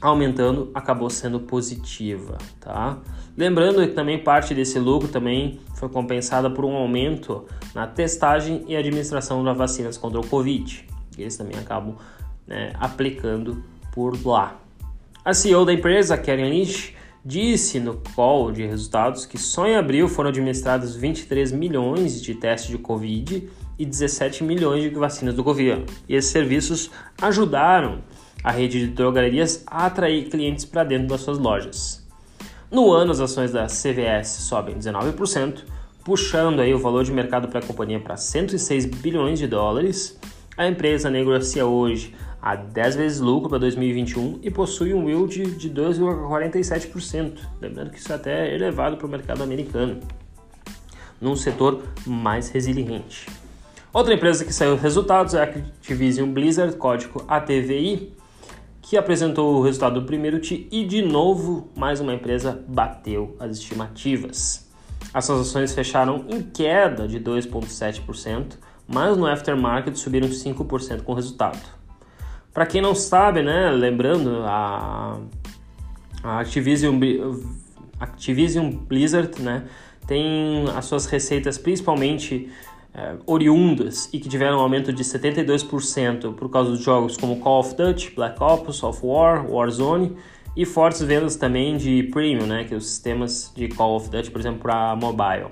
aumentando, 0.00 0.70
acabou 0.74 1.10
sendo 1.10 1.40
positiva, 1.40 2.38
tá? 2.58 2.98
Lembrando 3.36 3.86
que 3.86 3.94
também 3.94 4.22
parte 4.22 4.54
desse 4.54 4.78
lucro 4.78 5.08
também 5.08 5.60
foi 5.76 5.88
compensada 5.88 6.50
por 6.50 6.64
um 6.64 6.74
aumento 6.74 7.44
na 7.74 7.86
testagem 7.86 8.64
e 8.66 8.76
administração 8.76 9.44
das 9.44 9.56
vacinas 9.56 9.98
contra 9.98 10.18
o 10.18 10.26
Covid. 10.26 10.86
Eles 11.18 11.36
também 11.36 11.58
acabam 11.58 11.96
né, 12.46 12.72
aplicando 12.78 13.62
por 13.92 14.16
lá. 14.26 14.58
A 15.24 15.34
CEO 15.34 15.64
da 15.64 15.72
empresa, 15.72 16.16
Karen 16.16 16.48
Lynch, 16.48 16.96
disse 17.24 17.78
no 17.78 18.00
call 18.16 18.50
de 18.50 18.66
resultados 18.66 19.26
que 19.26 19.36
só 19.36 19.66
em 19.66 19.76
abril 19.76 20.08
foram 20.08 20.30
administrados 20.30 20.96
23 20.96 21.52
milhões 21.52 22.22
de 22.22 22.34
testes 22.34 22.70
de 22.70 22.78
Covid 22.78 23.48
e 23.78 23.84
17 23.84 24.44
milhões 24.44 24.82
de 24.82 24.90
vacinas 24.90 25.34
do 25.34 25.44
governo. 25.44 25.84
E 26.08 26.14
esses 26.14 26.30
serviços 26.30 26.90
ajudaram 27.20 28.00
a 28.42 28.50
rede 28.50 28.80
de 28.80 28.86
drogarias 28.88 29.62
a 29.66 29.86
atrair 29.86 30.28
clientes 30.28 30.64
para 30.64 30.84
dentro 30.84 31.08
das 31.08 31.20
suas 31.20 31.38
lojas. 31.38 32.06
No 32.70 32.92
ano, 32.92 33.12
as 33.12 33.20
ações 33.20 33.52
da 33.52 33.66
CVS 33.66 34.28
sobem 34.28 34.76
19%, 34.76 35.64
puxando 36.04 36.60
aí 36.60 36.72
o 36.72 36.78
valor 36.78 37.04
de 37.04 37.12
mercado 37.12 37.48
para 37.48 37.58
a 37.58 37.62
companhia 37.62 37.98
para 37.98 38.16
106 38.16 38.86
bilhões 38.86 39.38
de 39.38 39.46
dólares. 39.46 40.18
A 40.56 40.66
empresa 40.66 41.10
negocia 41.10 41.66
hoje 41.66 42.14
a 42.40 42.54
10 42.54 42.96
vezes 42.96 43.20
lucro 43.20 43.50
para 43.50 43.58
2021 43.58 44.38
e 44.42 44.50
possui 44.50 44.94
um 44.94 45.08
yield 45.08 45.56
de 45.56 45.70
2,47%. 45.70 47.38
Lembrando 47.60 47.90
que 47.90 47.98
isso 47.98 48.12
até 48.12 48.48
é 48.48 48.54
elevado 48.54 48.96
para 48.96 49.06
o 49.06 49.10
mercado 49.10 49.42
americano, 49.42 50.00
num 51.20 51.36
setor 51.36 51.82
mais 52.06 52.48
resiliente. 52.48 53.26
Outra 53.92 54.14
empresa 54.14 54.44
que 54.44 54.54
saiu 54.54 54.76
resultados 54.76 55.34
é 55.34 55.40
a 55.40 55.42
Activision 55.42 56.30
Blizzard, 56.30 56.76
código 56.76 57.24
ATVI, 57.26 58.12
que 58.90 58.96
apresentou 58.96 59.54
o 59.54 59.62
resultado 59.62 60.00
do 60.00 60.04
primeiro 60.04 60.40
TI 60.40 60.66
e 60.68 60.84
de 60.84 61.00
novo 61.00 61.68
mais 61.76 62.00
uma 62.00 62.12
empresa 62.12 62.64
bateu 62.66 63.36
as 63.38 63.52
estimativas. 63.52 64.68
As 65.14 65.30
ações 65.30 65.72
fecharam 65.72 66.24
em 66.28 66.42
queda 66.42 67.06
de 67.06 67.20
2,7%, 67.20 68.56
mas 68.88 69.16
no 69.16 69.28
aftermarket 69.28 69.94
subiram 69.94 70.26
5% 70.26 71.02
com 71.02 71.12
o 71.12 71.14
resultado. 71.14 71.60
Para 72.52 72.66
quem 72.66 72.82
não 72.82 72.92
sabe, 72.92 73.44
né, 73.44 73.70
lembrando, 73.70 74.42
a, 74.42 75.20
a 76.24 76.40
Activision, 76.40 76.98
Activision 78.00 78.72
Blizzard 78.72 79.40
né, 79.40 79.68
tem 80.04 80.64
as 80.74 80.86
suas 80.86 81.06
receitas 81.06 81.56
principalmente 81.58 82.50
é, 82.94 83.14
oriundas 83.26 84.08
e 84.12 84.18
que 84.18 84.28
tiveram 84.28 84.58
um 84.58 84.60
aumento 84.60 84.92
de 84.92 85.02
72% 85.04 86.34
por 86.34 86.50
causa 86.50 86.70
dos 86.70 86.80
jogos 86.80 87.16
como 87.16 87.40
Call 87.40 87.60
of 87.60 87.74
Duty, 87.74 88.12
Black 88.14 88.42
Ops, 88.42 88.82
of 88.82 89.00
War, 89.04 89.48
Warzone 89.50 90.16
e 90.56 90.66
fortes 90.66 91.00
vendas 91.02 91.36
também 91.36 91.76
de 91.76 92.04
Premium, 92.12 92.46
né, 92.46 92.64
que 92.64 92.74
é 92.74 92.76
os 92.76 92.86
sistemas 92.86 93.52
de 93.54 93.68
Call 93.68 93.96
of 93.96 94.10
Duty, 94.10 94.30
por 94.30 94.40
exemplo, 94.40 94.60
para 94.60 94.96
mobile. 94.96 95.48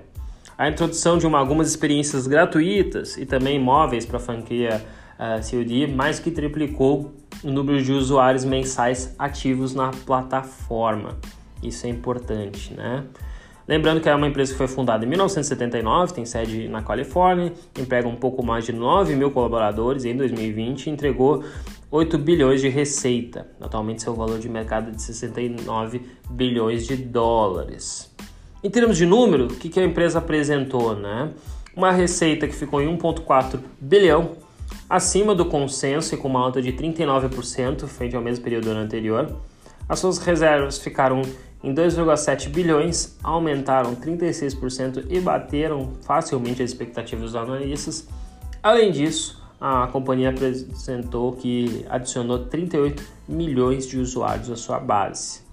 A 0.57 0.69
introdução 0.69 1.19
de 1.19 1.27
uma, 1.27 1.39
algumas 1.39 1.69
experiências 1.69 2.27
gratuitas 2.27 3.17
e 3.17 3.25
também 3.25 3.61
móveis 3.61 4.05
para 4.05 4.17
a 4.17 4.21
franquia 4.21 4.85
uh, 5.15 5.41
COD 5.49 5.87
mais 5.87 6.19
que 6.19 6.33
triplicou 6.33 7.15
o 7.45 7.51
número 7.51 7.81
de 7.81 7.93
usuários 7.93 8.45
mensais 8.45 9.15
ativos 9.17 9.73
na 9.73 9.93
plataforma. 10.05 11.17
Isso 11.63 11.87
é 11.87 11.91
importante, 11.91 12.75
né? 12.75 13.05
Lembrando 13.69 14.01
que 14.01 14.09
é 14.09 14.15
uma 14.15 14.27
empresa 14.27 14.53
que 14.53 14.57
foi 14.57 14.67
fundada 14.67 15.05
em 15.05 15.09
1979, 15.09 16.15
tem 16.15 16.25
sede 16.25 16.67
na 16.69 16.81
Califórnia, 16.83 17.53
emprega 17.79 18.09
um 18.09 18.17
pouco 18.17 18.43
mais 18.43 18.65
de 18.65 18.73
9 18.73 19.15
mil 19.15 19.31
colaboradores 19.31 20.07
em 20.07 20.17
2020 20.17 20.87
e 20.87 20.91
entregou 20.91 21.45
8 21.91 22.17
bilhões 22.17 22.63
de 22.63 22.69
receita. 22.71 23.47
Atualmente 23.61 24.03
seu 24.03 24.15
valor 24.15 24.39
de 24.39 24.49
mercado 24.49 24.89
é 24.89 24.93
de 24.93 25.03
69 25.03 26.01
bilhões 26.31 26.87
de 26.87 26.97
dólares. 26.97 28.11
Em 28.65 28.71
termos 28.71 28.97
de 28.97 29.05
número, 29.05 29.49
o 29.49 29.49
que 29.49 29.79
a 29.79 29.85
empresa 29.85 30.19
apresentou? 30.19 30.97
Né? 30.97 31.31
Uma 31.77 31.93
receita 31.93 32.49
que 32.49 32.55
ficou 32.55 32.81
em 32.81 32.97
1,4 32.97 33.61
bilhão, 33.79 34.31
acima 34.89 35.35
do 35.35 35.45
consenso 35.45 36.15
e 36.15 36.19
com 36.19 36.27
uma 36.27 36.41
alta 36.41 36.63
de 36.63 36.73
39% 36.73 37.87
frente 37.87 38.17
ao 38.17 38.23
mesmo 38.23 38.43
período 38.43 38.71
anterior. 38.71 39.37
As 39.87 39.99
suas 39.99 40.17
reservas 40.19 40.79
ficaram 40.79 41.21
em 41.63 41.75
2,7 41.75 42.49
bilhões, 42.49 43.17
aumentaram 43.23 43.95
36% 43.97 45.07
e 45.09 45.21
bateram 45.21 45.93
facilmente 46.03 46.63
as 46.63 46.71
expectativas 46.71 47.33
dos 47.33 47.37
analistas. 47.37 48.09
Além 48.63 48.93
disso, 48.93 49.43
a 49.61 49.89
companhia 49.89 50.31
apresentou 50.31 51.33
que 51.33 51.85
adicionou 51.89 52.47
38 52.47 53.03
milhões 53.29 53.87
de 53.87 53.99
usuários 53.99 54.51
à 54.51 54.57
sua 54.57 54.79
base. 54.79 55.49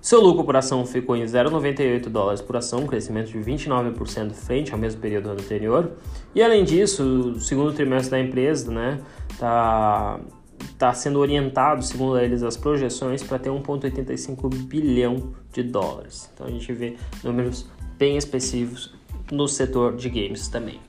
Seu 0.00 0.20
lucro 0.20 0.44
por 0.44 0.54
ação 0.54 0.86
ficou 0.86 1.16
em 1.16 1.24
0,98 1.24 2.08
dólares 2.08 2.40
por 2.40 2.56
ação, 2.56 2.82
um 2.82 2.86
crescimento 2.86 3.32
de 3.32 3.38
29% 3.40 4.30
frente 4.34 4.72
ao 4.72 4.78
mesmo 4.78 5.00
período 5.00 5.30
anterior. 5.30 5.90
E 6.32 6.40
além 6.40 6.62
disso, 6.62 7.02
o 7.02 7.40
segundo 7.40 7.72
trimestre 7.72 8.12
da 8.12 8.20
empresa 8.20 8.70
né, 8.70 9.00
tá 9.36 10.20
está 10.60 10.92
sendo 10.92 11.18
orientado, 11.18 11.82
segundo 11.82 12.18
eles, 12.18 12.42
as 12.42 12.56
projeções 12.56 13.22
para 13.22 13.38
ter 13.38 13.50
1,85 13.50 14.54
bilhão 14.64 15.34
de 15.52 15.62
dólares. 15.62 16.30
Então 16.34 16.46
a 16.46 16.50
gente 16.50 16.72
vê 16.72 16.96
números 17.24 17.66
bem 17.98 18.16
específicos 18.16 18.94
no 19.30 19.48
setor 19.48 19.96
de 19.96 20.08
games 20.08 20.48
também. 20.48 20.80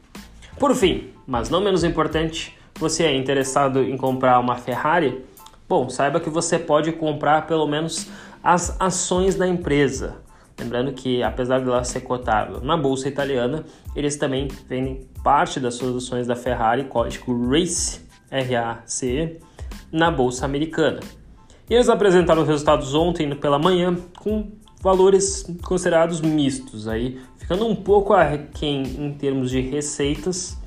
Por 0.59 0.75
fim, 0.75 1.09
mas 1.25 1.49
não 1.49 1.61
menos 1.61 1.83
importante, 1.83 2.57
você 2.79 3.03
é 3.03 3.15
interessado 3.15 3.81
em 3.81 3.97
comprar 3.97 4.39
uma 4.39 4.55
Ferrari? 4.55 5.23
Bom, 5.67 5.89
saiba 5.89 6.19
que 6.19 6.29
você 6.29 6.57
pode 6.57 6.91
comprar 6.93 7.47
pelo 7.47 7.67
menos 7.67 8.07
as 8.43 8.79
ações 8.79 9.35
da 9.35 9.47
empresa. 9.47 10.17
Lembrando 10.59 10.91
que, 10.93 11.21
apesar 11.21 11.59
de 11.59 11.67
ela 11.67 11.83
ser 11.83 12.01
cotada 12.01 12.59
na 12.61 12.75
bolsa 12.75 13.07
italiana, 13.07 13.63
eles 13.95 14.15
também 14.15 14.47
vendem 14.67 15.07
parte 15.23 15.59
das 15.59 15.75
suas 15.75 15.95
ações 15.95 16.25
da 16.25 16.35
Ferrari, 16.35 16.85
código 16.85 17.49
RACE, 17.49 18.01
R-A-C-E, 18.31 19.39
na 19.91 20.11
bolsa 20.11 20.45
americana. 20.45 20.99
E 21.69 21.73
eles 21.73 21.89
apresentaram 21.89 22.41
os 22.41 22.47
resultados 22.47 22.93
ontem 22.95 23.35
pela 23.35 23.59
manhã 23.59 23.95
com 24.19 24.51
valores 24.81 25.45
considerados 25.63 26.21
mistos, 26.21 26.87
aí 26.87 27.19
ficando 27.37 27.65
um 27.65 27.75
pouco 27.75 28.13
aquém 28.13 28.83
em 28.83 29.13
termos 29.13 29.49
de 29.49 29.59
receitas 29.59 30.57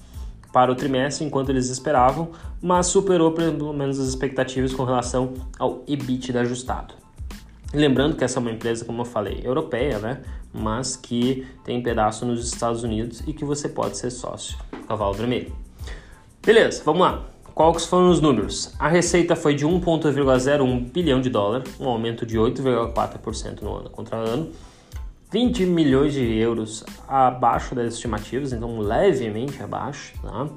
para 0.53 0.71
o 0.71 0.75
trimestre, 0.75 1.25
enquanto 1.25 1.51
eles 1.51 1.69
esperavam, 1.69 2.31
mas 2.61 2.87
superou 2.89 3.33
pelo 3.33 3.73
menos 3.73 3.99
as 4.01 4.09
expectativas 4.09 4.75
com 4.75 4.85
relação 4.85 5.35
ao 5.59 5.85
EBITDA 5.87 6.41
ajustado. 6.41 6.95
Lembrando 7.73 8.17
que 8.17 8.25
essa 8.25 8.39
é 8.39 8.41
uma 8.41 8.51
empresa, 8.51 8.85
como 8.85 9.03
eu 9.03 9.05
falei, 9.05 9.41
europeia, 9.45 9.99
né? 10.01 10.21
mas 10.53 10.97
que 10.97 11.47
tem 11.65 11.83
pedaço 11.83 12.27
nos 12.27 12.45
Estados 12.45 12.83
Unidos 12.83 13.23
e 13.27 13.33
que 13.33 13.45
você 13.45 13.69
pode 13.69 13.97
ser 13.97 14.11
sócio 14.11 14.59
Cavalo 14.89 15.15
Vermelho. 15.15 15.55
Beleza, 16.45 16.83
vamos 16.85 17.03
lá. 17.03 17.25
Quais 17.61 17.85
foram 17.85 18.09
os 18.09 18.23
números? 18.23 18.73
A 18.79 18.89
receita 18.89 19.37
foi 19.37 19.55
de 19.55 19.67
1,01 19.67 20.91
bilhão 20.91 21.21
de 21.21 21.29
dólar, 21.29 21.63
um 21.79 21.91
aumento 21.91 22.25
de 22.25 22.39
8,4% 22.39 23.61
no 23.61 23.77
ano 23.77 23.91
contra 23.91 24.17
ano. 24.17 24.51
20 25.31 25.67
milhões 25.67 26.15
de 26.15 26.23
euros 26.39 26.83
abaixo 27.07 27.75
das 27.75 27.93
estimativas, 27.93 28.55
então 28.55 28.79
levemente 28.79 29.63
abaixo. 29.63 30.15
Tá? 30.23 30.49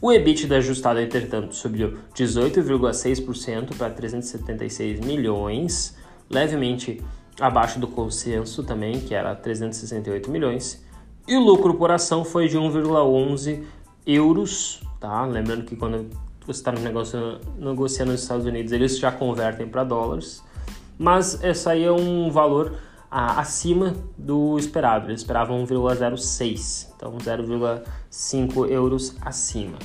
O 0.00 0.12
EBITDA 0.12 0.58
ajustado, 0.58 1.00
entretanto, 1.00 1.52
subiu 1.52 1.98
18,6% 2.14 3.76
para 3.76 3.90
376 3.90 5.00
milhões, 5.00 5.98
levemente 6.30 7.02
abaixo 7.40 7.80
do 7.80 7.88
consenso 7.88 8.62
também, 8.62 9.00
que 9.00 9.16
era 9.16 9.34
368 9.34 10.30
milhões. 10.30 10.80
E 11.26 11.36
o 11.36 11.40
lucro 11.40 11.74
por 11.74 11.90
ação 11.90 12.24
foi 12.24 12.46
de 12.46 12.56
1,11 12.56 13.64
euros, 14.06 14.80
tá? 15.00 15.26
Lembrando 15.26 15.64
que 15.64 15.74
quando 15.74 16.08
você 16.46 16.60
está 16.60 16.72
negócio 16.72 17.38
negociando 17.58 18.12
nos 18.12 18.22
Estados 18.22 18.46
Unidos, 18.46 18.72
eles 18.72 18.98
já 18.98 19.12
convertem 19.12 19.66
para 19.68 19.84
dólares, 19.84 20.42
mas 20.98 21.42
essa 21.42 21.72
aí 21.72 21.84
é 21.84 21.92
um 21.92 22.30
valor 22.30 22.76
ah, 23.10 23.40
acima 23.40 23.94
do 24.16 24.58
esperado. 24.58 25.08
Eles 25.08 25.20
esperavam 25.20 25.64
1,06, 25.66 26.88
então 26.96 27.16
0,5 27.18 28.70
euros 28.70 29.16
acima. 29.20 29.78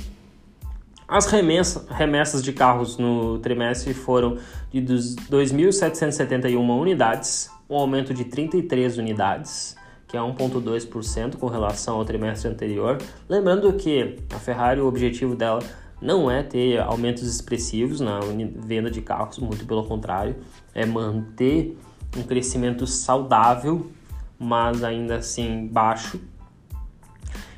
As 1.08 1.26
remessas, 1.28 1.88
remessas 1.90 2.44
de 2.44 2.52
carros 2.52 2.98
no 2.98 3.40
trimestre 3.40 3.94
foram 3.94 4.38
de 4.70 4.82
2.771 4.82 6.58
unidades, 6.58 7.50
um 7.70 7.76
aumento 7.76 8.14
de 8.14 8.26
33 8.26 8.98
unidades, 8.98 9.78
que 10.06 10.18
é 10.18 10.20
1,2% 10.20 11.38
com 11.38 11.48
relação 11.48 11.96
ao 11.96 12.06
trimestre 12.06 12.50
anterior. 12.50 12.98
Lembrando 13.30 13.72
que 13.74 14.18
a 14.34 14.40
Ferrari, 14.40 14.82
o 14.82 14.88
objetivo 14.88 15.34
dela 15.34 15.60
não 16.02 16.30
é 16.30 16.44
ter 16.44 16.80
aumentos 16.80 17.24
expressivos 17.24 18.00
na 18.00 18.20
venda 18.56 18.90
de 18.90 19.02
carros, 19.02 19.40
muito 19.40 19.66
pelo 19.66 19.84
contrário, 19.84 20.36
é 20.74 20.86
manter 20.86 21.78
um 22.16 22.24
crescimento 22.24 22.86
saudável, 22.86 23.92
mas 24.40 24.84
ainda 24.84 25.18
assim 25.18 25.68
baixo. 25.68 26.20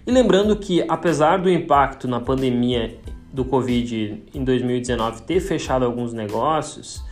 E 0.07 0.11
lembrando 0.11 0.55
que, 0.55 0.83
apesar 0.87 1.37
do 1.37 1.49
impacto 1.49 2.07
na 2.07 2.19
pandemia 2.19 2.97
do 3.31 3.45
Covid 3.45 4.23
em 4.33 4.43
2019 4.43 5.21
ter 5.23 5.39
fechado 5.39 5.85
alguns 5.85 6.13
negócios, 6.13 7.03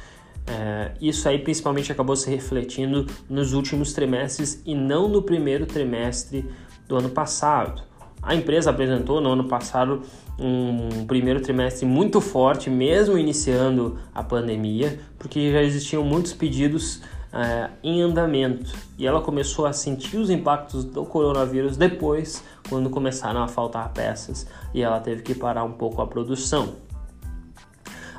é, 0.48 0.94
isso 1.02 1.28
aí 1.28 1.40
principalmente 1.40 1.92
acabou 1.92 2.16
se 2.16 2.30
refletindo 2.30 3.06
nos 3.30 3.54
últimos 3.54 3.94
trimestres 3.94 4.62
e 4.66 4.74
não 4.74 5.08
no 5.08 5.22
primeiro 5.22 5.66
trimestre 5.66 6.46
do 6.88 6.96
ano 6.96 7.10
passado. 7.10 7.84
A 8.28 8.36
empresa 8.36 8.72
apresentou 8.72 9.22
no 9.22 9.32
ano 9.32 9.46
passado 9.46 10.02
um 10.38 11.06
primeiro 11.06 11.40
trimestre 11.40 11.86
muito 11.86 12.20
forte, 12.20 12.70
mesmo 12.70 13.18
iniciando 13.18 13.98
a 14.14 14.22
pandemia, 14.22 15.00
porque 15.18 15.50
já 15.50 15.64
existiam 15.64 16.04
muitos 16.04 16.34
pedidos 16.34 17.02
é, 17.32 17.70
em 17.82 18.02
andamento 18.02 18.76
e 19.00 19.08
ela 19.08 19.22
começou 19.22 19.66
a 19.66 19.72
sentir 19.72 20.18
os 20.18 20.30
impactos 20.30 20.84
do 20.84 21.06
coronavírus 21.06 21.78
depois, 21.78 22.44
quando 22.68 22.90
começaram 22.90 23.42
a 23.42 23.48
faltar 23.48 23.94
peças 23.94 24.46
e 24.74 24.82
ela 24.82 25.00
teve 25.00 25.22
que 25.22 25.34
parar 25.34 25.64
um 25.64 25.72
pouco 25.72 26.02
a 26.02 26.06
produção. 26.06 26.76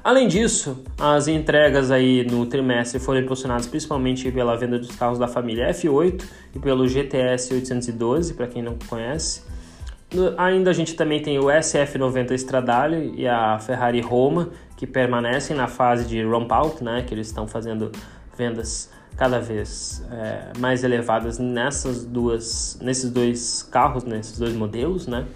Além 0.02 0.26
disso, 0.26 0.82
as 0.98 1.28
entregas 1.28 1.90
aí 1.90 2.24
no 2.24 2.46
trimestre 2.46 2.98
foram 2.98 3.20
impulsionadas 3.20 3.66
principalmente 3.66 4.32
pela 4.32 4.56
venda 4.56 4.78
dos 4.78 4.96
carros 4.96 5.18
da 5.18 5.28
família 5.28 5.70
F8 5.70 6.24
e 6.54 6.58
pelo 6.58 6.88
GTS 6.88 7.52
812, 7.52 8.32
para 8.32 8.46
quem 8.46 8.62
não 8.62 8.78
conhece. 8.88 9.57
Ainda 10.38 10.70
a 10.70 10.72
gente 10.72 10.94
também 10.94 11.20
tem 11.20 11.38
o 11.38 11.44
SF90 11.44 12.32
Stradale 12.32 13.12
e 13.14 13.28
a 13.28 13.58
Ferrari 13.58 14.00
Roma, 14.00 14.48
que 14.76 14.86
permanecem 14.86 15.54
na 15.54 15.66
fase 15.66 16.06
de 16.06 16.22
ramp 16.24 16.50
out, 16.50 16.82
né, 16.82 17.04
que 17.06 17.12
eles 17.12 17.26
estão 17.26 17.46
fazendo 17.46 17.92
vendas 18.36 18.90
cada 19.16 19.40
vez 19.40 20.02
é, 20.10 20.58
mais 20.58 20.84
elevadas 20.84 21.38
nessas 21.38 22.04
duas, 22.04 22.78
nesses 22.80 23.10
dois 23.10 23.62
carros, 23.64 24.04
nesses 24.04 24.38
dois 24.38 24.54
modelos, 24.54 25.06
né? 25.06 25.26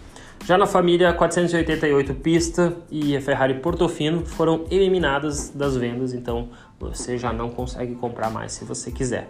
Já 0.44 0.56
na 0.56 0.66
família 0.66 1.12
488 1.12 2.14
Pista 2.14 2.74
e 2.90 3.16
a 3.16 3.20
Ferrari 3.20 3.54
Portofino 3.54 4.24
foram 4.24 4.64
eliminadas 4.70 5.50
das 5.50 5.76
vendas, 5.76 6.14
então 6.14 6.48
você 6.80 7.18
já 7.18 7.32
não 7.32 7.50
consegue 7.50 7.94
comprar 7.94 8.30
mais 8.30 8.52
se 8.52 8.64
você 8.64 8.90
quiser. 8.90 9.28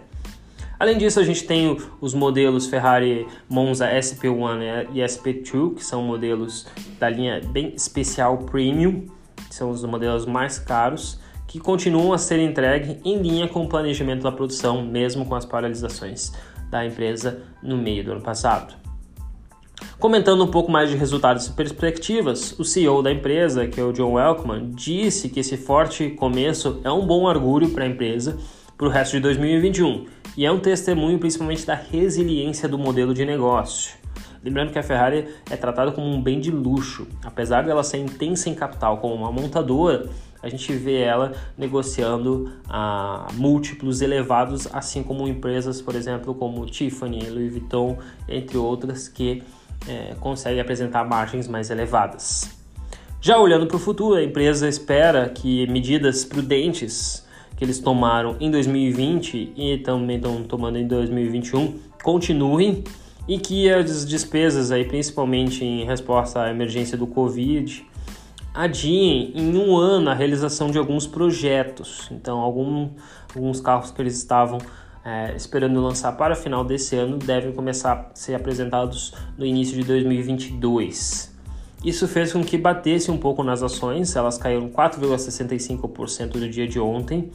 Além 0.83 0.97
disso, 0.97 1.17
a 1.17 1.23
gente 1.23 1.45
tem 1.45 1.77
os 2.01 2.13
modelos 2.13 2.67
Ferrari 2.67 3.25
Monza 3.49 3.87
SP1 3.87 4.89
e 4.93 4.99
SP2, 4.99 5.75
que 5.75 5.85
são 5.85 6.03
modelos 6.03 6.67
da 6.99 7.09
linha 7.09 7.39
bem 7.39 7.73
especial 7.73 8.39
Premium, 8.39 9.05
que 9.47 9.55
são 9.55 9.69
os 9.69 9.81
modelos 9.85 10.25
mais 10.25 10.59
caros 10.59 11.21
que 11.47 11.57
continuam 11.57 12.11
a 12.11 12.17
ser 12.17 12.37
entregues 12.39 12.97
em 13.05 13.17
linha 13.21 13.47
com 13.47 13.63
o 13.63 13.69
planejamento 13.69 14.23
da 14.23 14.31
produção, 14.33 14.85
mesmo 14.85 15.25
com 15.25 15.35
as 15.35 15.45
paralisações 15.45 16.33
da 16.69 16.85
empresa 16.85 17.41
no 17.63 17.77
meio 17.77 18.03
do 18.03 18.11
ano 18.11 18.21
passado. 18.21 18.75
Comentando 19.97 20.43
um 20.43 20.51
pouco 20.51 20.69
mais 20.69 20.89
de 20.89 20.97
resultados 20.97 21.47
e 21.47 21.53
perspectivas, 21.53 22.59
o 22.59 22.65
CEO 22.65 23.01
da 23.01 23.09
empresa, 23.09 23.67
que 23.67 23.79
é 23.79 23.83
o 23.85 23.93
John 23.93 24.15
Welkman, 24.15 24.71
disse 24.71 25.29
que 25.29 25.39
esse 25.39 25.55
forte 25.55 26.09
começo 26.09 26.81
é 26.83 26.91
um 26.91 27.07
bom 27.07 27.23
orgulho 27.23 27.69
para 27.69 27.85
a 27.85 27.87
empresa 27.87 28.37
para 28.83 28.89
o 28.89 28.91
resto 28.91 29.13
de 29.13 29.21
2021 29.21 30.07
e 30.35 30.45
é 30.45 30.51
um 30.51 30.59
testemunho 30.59 31.17
principalmente 31.17 31.65
da 31.65 31.73
resiliência 31.73 32.67
do 32.67 32.77
modelo 32.77 33.13
de 33.13 33.23
negócio. 33.23 33.95
Lembrando 34.43 34.73
que 34.73 34.77
a 34.79 34.83
Ferrari 34.83 35.25
é 35.49 35.55
tratada 35.55 35.93
como 35.93 36.05
um 36.05 36.21
bem 36.21 36.37
de 36.37 36.51
luxo, 36.51 37.07
apesar 37.23 37.63
dela 37.63 37.81
ser 37.81 37.99
intensa 37.99 38.49
em 38.49 38.53
capital 38.53 38.97
como 38.97 39.15
uma 39.15 39.31
montadora, 39.31 40.09
a 40.41 40.49
gente 40.49 40.73
vê 40.73 40.99
ela 40.99 41.31
negociando 41.57 42.51
a 42.67 43.29
múltiplos 43.35 44.01
elevados, 44.01 44.67
assim 44.73 45.01
como 45.01 45.29
empresas, 45.29 45.81
por 45.81 45.95
exemplo, 45.95 46.35
como 46.35 46.65
Tiffany, 46.65 47.29
Louis 47.29 47.53
Vuitton, 47.53 47.97
entre 48.27 48.57
outras, 48.57 49.07
que 49.07 49.43
é, 49.87 50.13
conseguem 50.19 50.59
apresentar 50.59 51.05
margens 51.05 51.47
mais 51.47 51.69
elevadas. 51.69 52.51
Já 53.21 53.37
olhando 53.37 53.65
para 53.65 53.77
o 53.77 53.79
futuro, 53.79 54.15
a 54.15 54.23
empresa 54.23 54.67
espera 54.67 55.29
que 55.29 55.65
medidas 55.67 56.25
prudentes 56.25 57.22
que 57.63 57.65
eles 57.65 57.79
tomaram 57.79 58.35
em 58.41 58.51
2020 58.51 59.53
e 59.55 59.77
também 59.77 60.17
estão 60.17 60.43
tomando 60.43 60.77
em 60.77 60.85
2021 60.85 61.79
continuem 62.03 62.83
e 63.25 63.39
que 63.39 63.71
as 63.71 64.05
despesas 64.05 64.69
aí, 64.69 64.83
principalmente 64.83 65.63
em 65.63 65.85
resposta 65.85 66.41
à 66.41 66.51
emergência 66.51 66.97
do 66.97 67.07
Covid, 67.07 67.85
adiem 68.53 69.31
em 69.33 69.57
um 69.57 69.77
ano 69.77 70.09
a 70.09 70.13
realização 70.13 70.69
de 70.69 70.77
alguns 70.77 71.07
projetos. 71.07 72.09
Então, 72.11 72.39
algum, 72.41 72.89
alguns 73.33 73.61
carros 73.61 73.91
que 73.91 74.01
eles 74.01 74.17
estavam 74.17 74.57
é, 75.05 75.33
esperando 75.33 75.81
lançar 75.81 76.11
para 76.17 76.33
o 76.33 76.35
final 76.35 76.65
desse 76.65 76.97
ano 76.97 77.17
devem 77.17 77.53
começar 77.53 77.93
a 77.93 78.15
ser 78.15 78.35
apresentados 78.35 79.13
no 79.37 79.45
início 79.45 79.77
de 79.77 79.85
2022. 79.85 81.31
Isso 81.83 82.07
fez 82.07 82.33
com 82.33 82.43
que 82.43 82.57
batesse 82.57 83.09
um 83.09 83.17
pouco 83.17 83.41
nas 83.41 83.63
ações, 83.63 84.15
elas 84.15 84.37
caíram 84.37 84.69
4,65% 84.69 86.35
no 86.35 86.49
dia 86.49 86.67
de 86.67 86.79
ontem, 86.79 87.31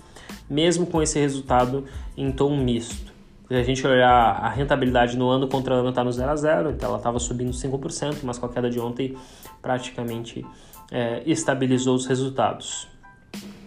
mesmo 0.49 0.87
com 0.87 1.03
esse 1.03 1.19
resultado 1.19 1.85
em 2.17 2.31
tom 2.31 2.57
misto. 2.57 3.13
Se 3.49 3.55
a 3.55 3.63
gente 3.63 3.87
olhar 3.87 4.11
a 4.11 4.49
rentabilidade 4.51 5.17
no 5.17 5.29
ano 5.29 5.49
contra 5.49 5.75
ano 5.75 5.89
está 5.89 6.05
no 6.05 6.13
0 6.13 6.31
a 6.31 6.37
0, 6.37 6.71
então 6.71 6.91
ela 6.91 6.99
estava 6.99 7.19
subindo 7.19 7.51
5%, 7.51 8.19
mas 8.23 8.37
com 8.37 8.45
a 8.45 8.49
queda 8.49 8.69
de 8.69 8.79
ontem 8.79 9.17
praticamente 9.63 10.45
é, 10.91 11.23
estabilizou 11.25 11.95
os 11.95 12.07
resultados. 12.07 12.87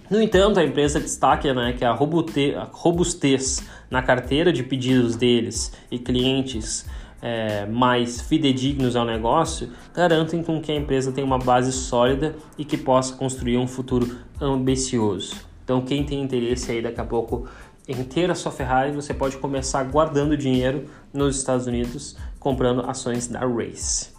No 0.09 0.21
entanto, 0.21 0.59
a 0.59 0.63
empresa 0.63 0.99
destaca 0.99 1.53
né, 1.53 1.73
que 1.73 1.85
a 1.85 1.93
robustez 1.93 3.65
na 3.89 4.03
carteira 4.03 4.51
de 4.51 4.61
pedidos 4.61 5.15
deles 5.15 5.73
e 5.89 5.97
clientes 5.97 6.85
é, 7.21 7.65
mais 7.65 8.19
fidedignos 8.21 8.95
ao 8.95 9.05
negócio 9.05 9.69
garantem 9.93 10.43
com 10.43 10.59
que 10.61 10.71
a 10.71 10.75
empresa 10.75 11.11
tenha 11.11 11.25
uma 11.25 11.37
base 11.37 11.71
sólida 11.71 12.35
e 12.57 12.65
que 12.65 12.77
possa 12.77 13.15
construir 13.15 13.57
um 13.57 13.67
futuro 13.67 14.17
ambicioso. 14.39 15.50
Então, 15.71 15.81
quem 15.83 16.03
tem 16.03 16.21
interesse 16.21 16.69
aí 16.69 16.81
daqui 16.81 16.99
a 16.99 17.05
pouco 17.05 17.47
em 17.87 18.03
ter 18.03 18.29
a 18.29 18.35
sua 18.35 18.51
Ferrari, 18.51 18.91
você 18.91 19.13
pode 19.13 19.37
começar 19.37 19.81
guardando 19.85 20.35
dinheiro 20.35 20.83
nos 21.13 21.37
Estados 21.37 21.65
Unidos 21.65 22.17
comprando 22.41 22.81
ações 22.81 23.29
da 23.29 23.39
Race. 23.39 24.09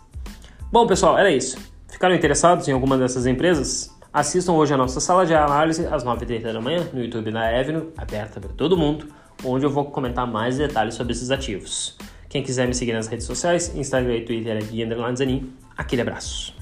Bom, 0.72 0.86
pessoal, 0.86 1.18
era 1.18 1.30
isso. 1.30 1.58
Ficaram 1.90 2.14
interessados 2.14 2.66
em 2.68 2.72
alguma 2.72 2.96
dessas 2.96 3.26
empresas? 3.26 3.94
Assistam 4.10 4.54
hoje 4.54 4.72
a 4.72 4.78
nossa 4.78 4.98
sala 4.98 5.26
de 5.26 5.34
análise 5.34 5.86
às 5.90 6.02
9h30 6.02 6.54
da 6.54 6.60
manhã 6.62 6.88
no 6.90 7.02
YouTube 7.02 7.30
da 7.30 7.46
Avenue, 7.46 7.90
aberta 7.98 8.40
para 8.40 8.50
todo 8.54 8.74
mundo, 8.74 9.08
onde 9.44 9.66
eu 9.66 9.70
vou 9.70 9.84
comentar 9.84 10.26
mais 10.26 10.56
detalhes 10.56 10.94
sobre 10.94 11.12
esses 11.12 11.30
ativos. 11.30 11.98
Quem 12.30 12.42
quiser 12.42 12.66
me 12.66 12.74
seguir 12.74 12.94
nas 12.94 13.08
redes 13.08 13.26
sociais, 13.26 13.76
Instagram 13.76 14.16
e 14.16 14.24
Twitter 14.24 14.56
é 14.56 14.60
Gui 14.60 14.88
Zanin. 15.16 15.52
Aquele 15.76 16.00
abraço. 16.00 16.61